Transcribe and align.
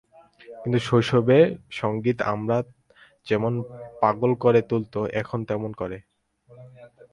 কিন্তু 0.61 0.79
শৈশবে 0.87 1.37
সংগীত 1.71 2.17
আমায় 2.31 2.65
যেমন 3.27 3.53
পাগল 4.01 4.31
করে 4.43 4.59
তুলত, 4.69 4.93
এখনো 5.21 5.43
তেমনি 5.49 5.75
করে। 5.81 5.97